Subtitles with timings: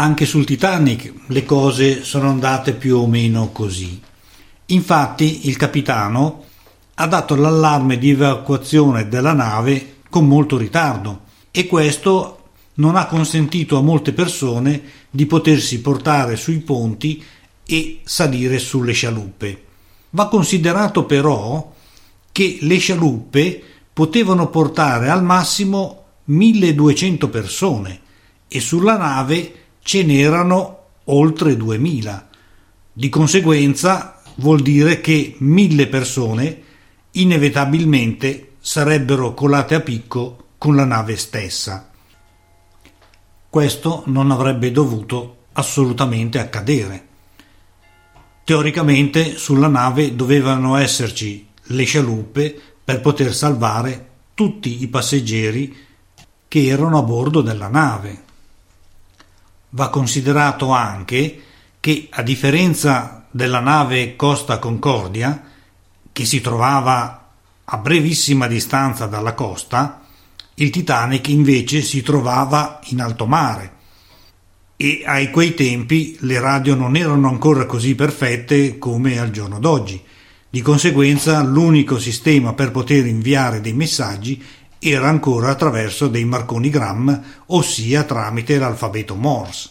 [0.00, 4.00] Anche sul Titanic le cose sono andate più o meno così.
[4.66, 6.44] Infatti il capitano
[6.94, 13.76] ha dato l'allarme di evacuazione della nave con molto ritardo e questo non ha consentito
[13.76, 14.80] a molte persone
[15.10, 17.20] di potersi portare sui ponti
[17.66, 19.64] e salire sulle scialuppe.
[20.10, 21.72] Va considerato però
[22.30, 23.60] che le scialuppe
[23.92, 28.00] potevano portare al massimo 1200 persone
[28.46, 29.54] e sulla nave
[29.88, 32.28] ce n'erano oltre 2000.
[32.92, 36.62] Di conseguenza vuol dire che mille persone
[37.12, 41.88] inevitabilmente sarebbero colate a picco con la nave stessa.
[43.48, 47.06] Questo non avrebbe dovuto assolutamente accadere.
[48.44, 55.74] Teoricamente sulla nave dovevano esserci le scialuppe per poter salvare tutti i passeggeri
[56.46, 58.26] che erano a bordo della nave.
[59.70, 61.42] Va considerato anche
[61.80, 65.42] che, a differenza della nave Costa Concordia,
[66.12, 67.30] che si trovava
[67.64, 70.02] a brevissima distanza dalla costa,
[70.54, 73.76] il Titanic invece si trovava in alto mare
[74.80, 80.00] e a quei tempi le radio non erano ancora così perfette come al giorno d'oggi.
[80.48, 84.40] Di conseguenza l'unico sistema per poter inviare dei messaggi
[84.78, 89.70] era ancora attraverso dei marconi gram, ossia tramite l'alfabeto Morse.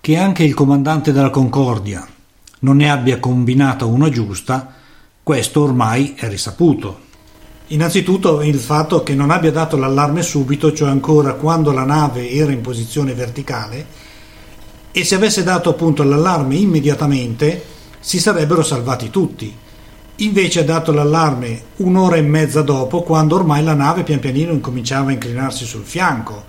[0.00, 2.06] Che anche il comandante della Concordia
[2.60, 4.74] non ne abbia combinata una giusta,
[5.22, 7.04] questo ormai è risaputo.
[7.68, 12.52] Innanzitutto il fatto che non abbia dato l'allarme subito, cioè ancora quando la nave era
[12.52, 13.86] in posizione verticale,
[14.92, 17.64] e se avesse dato appunto l'allarme immediatamente
[17.98, 19.64] si sarebbero salvati tutti
[20.20, 25.10] Invece ha dato l'allarme un'ora e mezza dopo, quando ormai la nave pian pianino incominciava
[25.10, 26.44] a inclinarsi sul fianco.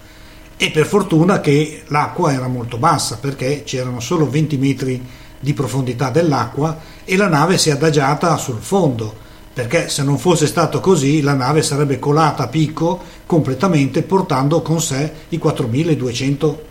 [0.55, 5.05] E per fortuna che l'acqua era molto bassa, perché c'erano solo 20 metri
[5.38, 9.13] di profondità dell'acqua e la nave si è adagiata sul fondo,
[9.53, 14.79] perché se non fosse stato così la nave sarebbe colata a picco completamente portando con
[14.79, 16.66] sé i 4200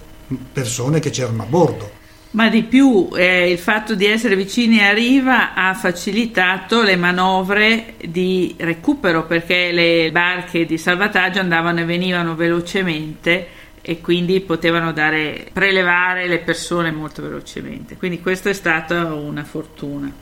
[0.50, 1.95] persone che c'erano a bordo.
[2.36, 7.94] Ma di più eh, il fatto di essere vicini a riva ha facilitato le manovre
[8.04, 13.48] di recupero perché le barche di salvataggio andavano e venivano velocemente
[13.80, 17.96] e quindi potevano dare, prelevare le persone molto velocemente.
[17.96, 20.12] Quindi questa è stata una fortuna.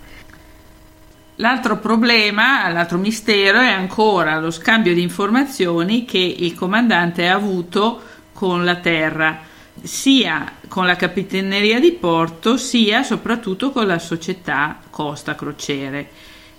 [1.37, 8.01] L'altro problema, l'altro mistero è ancora lo scambio di informazioni che il comandante ha avuto
[8.33, 9.53] con la Terra
[9.83, 16.09] sia con la Capitaneria di Porto sia soprattutto con la società Costa Crociere,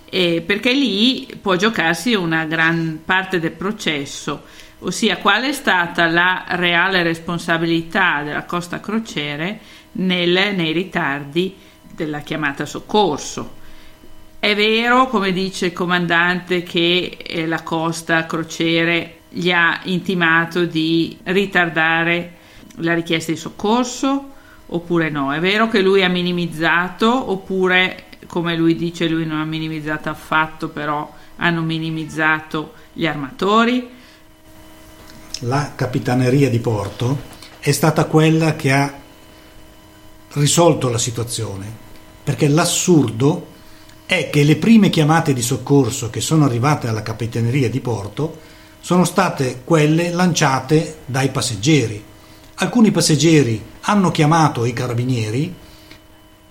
[0.08, 4.44] eh, perché lì può giocarsi una gran parte del processo,
[4.80, 9.58] ossia qual è stata la reale responsabilità della Costa Crociere
[9.92, 11.54] nel, nei ritardi
[11.92, 13.54] della chiamata soccorso.
[14.38, 21.18] È vero, come dice il comandante, che eh, la Costa Crociere gli ha intimato di
[21.24, 22.35] ritardare
[22.76, 24.32] la richiesta di soccorso
[24.66, 25.32] oppure no?
[25.32, 30.68] È vero che lui ha minimizzato oppure come lui dice lui non ha minimizzato affatto
[30.68, 33.88] però hanno minimizzato gli armatori?
[35.40, 38.92] La capitaneria di Porto è stata quella che ha
[40.32, 41.84] risolto la situazione
[42.22, 43.54] perché l'assurdo
[44.06, 48.38] è che le prime chiamate di soccorso che sono arrivate alla capitaneria di Porto
[48.80, 52.04] sono state quelle lanciate dai passeggeri
[52.58, 55.54] Alcuni passeggeri hanno chiamato i carabinieri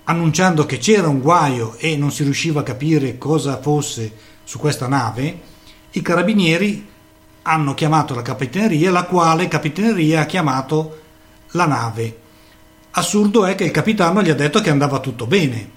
[0.04, 4.12] annunciando che c'era un guaio e non si riusciva a capire cosa fosse
[4.44, 5.40] su questa nave.
[5.90, 6.88] I carabinieri
[7.42, 11.02] hanno chiamato la capitaneria, la quale capitaneria ha chiamato
[11.54, 12.20] la nave.
[12.92, 15.72] Assurdo è che il capitano gli ha detto che andava tutto bene,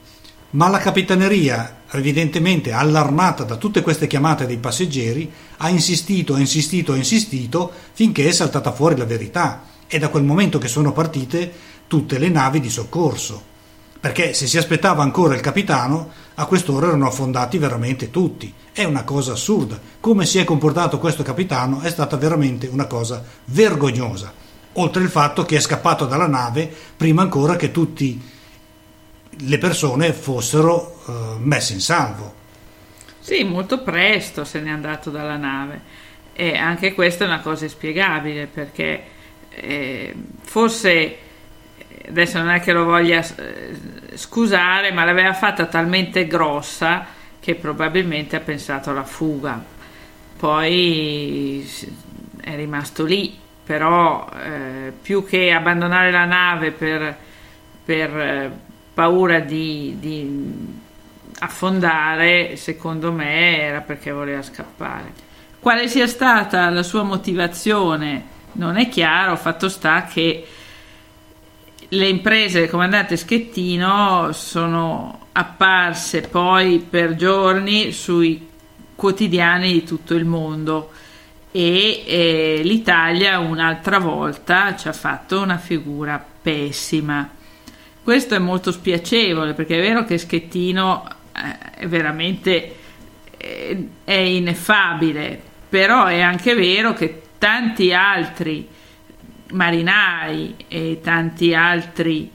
[0.50, 6.92] ma la capitaneria, evidentemente allarmata da tutte queste chiamate dei passeggeri, ha insistito, ha insistito,
[6.92, 11.50] ha insistito finché è saltata fuori la verità è da quel momento che sono partite
[11.88, 13.56] tutte le navi di soccorso.
[14.00, 18.52] Perché se si aspettava ancora il capitano, a quest'ora erano affondati veramente tutti.
[18.72, 19.80] È una cosa assurda.
[19.98, 24.32] Come si è comportato questo capitano è stata veramente una cosa vergognosa.
[24.74, 28.16] Oltre il fatto che è scappato dalla nave prima ancora che tutte
[29.30, 32.34] le persone fossero uh, messe in salvo.
[33.18, 35.80] Sì, molto presto se n'è andato dalla nave.
[36.34, 39.16] E anche questa è una cosa inspiegabile perché
[39.60, 41.18] eh, forse
[42.08, 43.76] adesso non è che lo voglia eh,
[44.14, 47.06] scusare, ma l'aveva fatta talmente grossa
[47.40, 49.62] che probabilmente ha pensato alla fuga.
[50.36, 51.68] Poi
[52.40, 57.14] è rimasto lì però eh, più che abbandonare la nave per,
[57.84, 58.50] per eh,
[58.94, 60.66] paura di, di
[61.40, 65.12] affondare, secondo me era perché voleva scappare.
[65.60, 70.46] Quale sia stata la sua motivazione non è chiaro, fatto sta che
[71.90, 78.46] le imprese del comandante Schettino sono apparse poi per giorni sui
[78.94, 80.90] quotidiani di tutto il mondo
[81.50, 87.30] e eh, l'Italia un'altra volta ci ha fatto una figura pessima.
[88.02, 92.76] Questo è molto spiacevole perché è vero che Schettino eh, è veramente
[93.36, 98.68] eh, è ineffabile, però è anche vero che tanti altri
[99.52, 102.30] marinai e tanti altri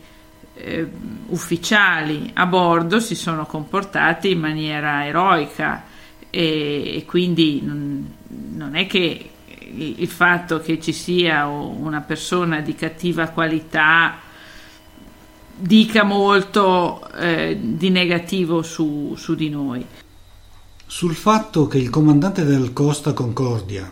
[0.55, 0.87] eh,
[1.27, 5.85] ufficiali a bordo si sono comportati in maniera eroica
[6.29, 8.11] e, e quindi non,
[8.55, 9.29] non, è che
[9.75, 14.19] il fatto che ci sia una persona di cattiva qualità
[15.55, 19.85] dica molto eh, di negativo su, su di noi.
[20.85, 23.91] Sul fatto che il comandante del Costa Concordia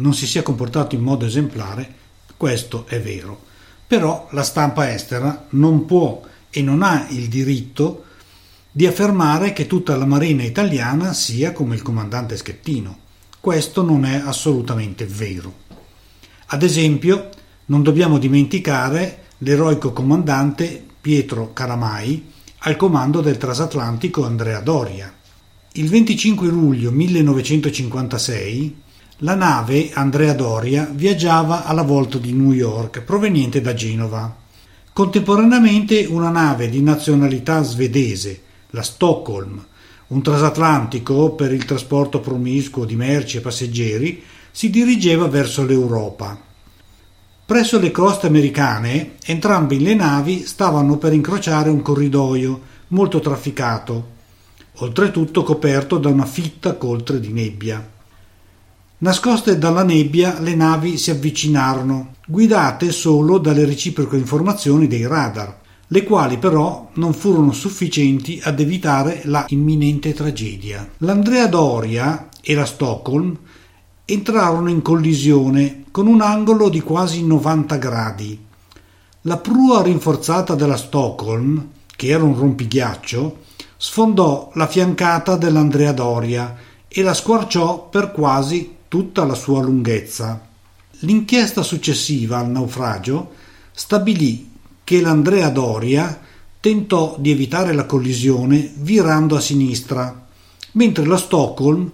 [0.00, 1.94] non si sia comportato in modo esemplare,
[2.36, 3.48] questo è vero.
[3.86, 8.04] Però la stampa estera non può e non ha il diritto
[8.72, 12.98] di affermare che tutta la marina italiana sia come il comandante Schettino.
[13.40, 15.54] Questo non è assolutamente vero.
[16.46, 17.28] Ad esempio,
[17.66, 25.12] non dobbiamo dimenticare l'eroico comandante Pietro Caramai al comando del transatlantico Andrea Doria.
[25.72, 28.76] Il 25 luglio 1956
[29.22, 34.34] la nave Andrea Doria viaggiava alla volta di New York proveniente da Genova.
[34.94, 38.40] Contemporaneamente una nave di nazionalità svedese,
[38.70, 39.62] la Stockholm,
[40.08, 46.40] un transatlantico per il trasporto promiscuo di merci e passeggeri, si dirigeva verso l'Europa.
[47.44, 54.08] Presso le coste americane entrambe le navi stavano per incrociare un corridoio molto trafficato,
[54.76, 57.98] oltretutto coperto da una fitta coltre di nebbia.
[59.02, 66.04] Nascoste dalla nebbia, le navi si avvicinarono, guidate solo dalle reciproche informazioni dei radar, le
[66.04, 70.86] quali però non furono sufficienti ad evitare la imminente tragedia.
[70.98, 73.34] L'Andrea Doria e la Stockholm
[74.04, 78.38] entrarono in collisione con un angolo di quasi 90 gradi.
[79.22, 83.38] La prua rinforzata della Stockholm, che era un rompighiaccio,
[83.78, 86.54] sfondò la fiancata dell'Andrea Doria
[86.86, 90.48] e la squarciò per quasi tutta la sua lunghezza.
[91.02, 93.34] L'inchiesta successiva al naufragio
[93.70, 94.50] stabilì
[94.82, 96.20] che l'Andrea Doria
[96.58, 100.26] tentò di evitare la collisione virando a sinistra,
[100.72, 101.88] mentre la Stockholm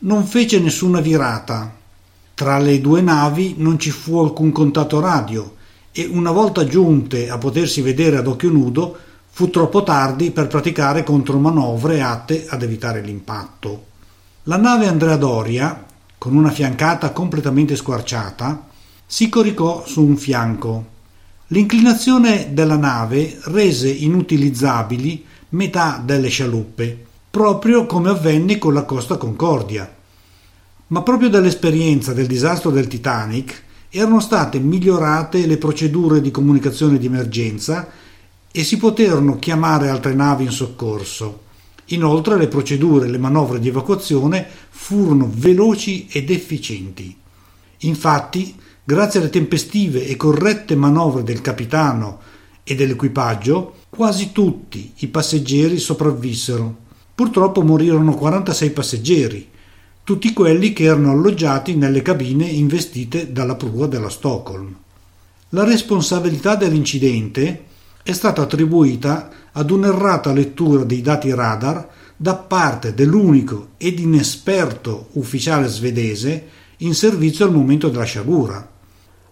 [0.00, 1.72] non fece nessuna virata.
[2.34, 5.54] Tra le due navi non ci fu alcun contatto radio
[5.92, 8.98] e una volta giunte a potersi vedere ad occhio nudo
[9.30, 13.84] fu troppo tardi per praticare contromanovre atte ad evitare l'impatto.
[14.44, 15.84] La nave Andrea Doria
[16.20, 18.66] con una fiancata completamente squarciata,
[19.06, 20.84] si coricò su un fianco.
[21.46, 29.90] L'inclinazione della nave rese inutilizzabili metà delle scialuppe, proprio come avvenne con la Costa Concordia.
[30.88, 37.06] Ma proprio dall'esperienza del disastro del Titanic erano state migliorate le procedure di comunicazione di
[37.06, 37.88] emergenza
[38.52, 41.48] e si poterono chiamare altre navi in soccorso.
[41.92, 47.16] Inoltre le procedure e le manovre di evacuazione furono veloci ed efficienti.
[47.78, 48.54] Infatti,
[48.84, 52.20] grazie alle tempestive e corrette manovre del capitano
[52.62, 56.76] e dell'equipaggio, quasi tutti i passeggeri sopravvissero.
[57.14, 59.48] Purtroppo morirono 46 passeggeri,
[60.04, 64.76] tutti quelli che erano alloggiati nelle cabine investite dalla prua della Stockholm.
[65.50, 67.64] La responsabilità dell'incidente
[68.10, 75.68] è stata attribuita ad un'errata lettura dei dati radar da parte dell'unico ed inesperto ufficiale
[75.68, 76.48] svedese
[76.78, 78.68] in servizio al momento della sciagura,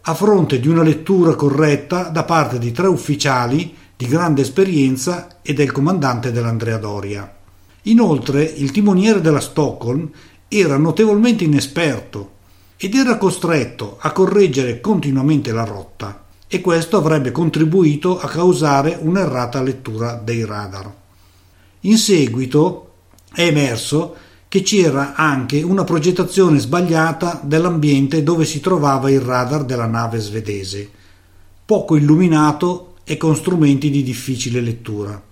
[0.00, 5.52] a fronte di una lettura corretta da parte di tre ufficiali di grande esperienza e
[5.54, 7.36] del comandante dell'Andrea Doria.
[7.82, 10.08] Inoltre il timoniere della Stockholm
[10.46, 12.36] era notevolmente inesperto
[12.76, 19.62] ed era costretto a correggere continuamente la rotta e questo avrebbe contribuito a causare un'errata
[19.62, 20.92] lettura dei radar.
[21.80, 22.92] In seguito
[23.32, 24.16] è emerso
[24.48, 30.90] che c'era anche una progettazione sbagliata dell'ambiente dove si trovava il radar della nave svedese,
[31.66, 35.22] poco illuminato e con strumenti di difficile lettura.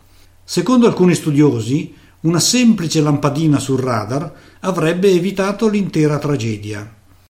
[0.45, 6.96] Secondo alcuni studiosi, una semplice lampadina sul radar avrebbe evitato l'intera tragedia.